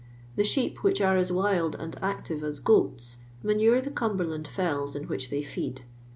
The 0.35 0.43
sheep, 0.43 0.81
which 0.81 0.99
are 0.99 1.15
as 1.15 1.31
wild 1.31 1.75
and 1.75 1.95
active 2.01 2.43
as 2.43 2.59
goats, 2.59 3.17
manure 3.43 3.81
the 3.81 3.91
Cumberland 3.91 4.47
fells 4.47 4.95
in 4.95 5.03
which 5.03 5.29
they 5.29 5.43
feed. 5.43 5.81